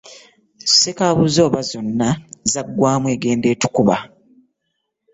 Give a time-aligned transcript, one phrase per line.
[0.71, 2.09] Sseka buzooba zonna
[2.51, 3.97] zagwamu egenda etukuba.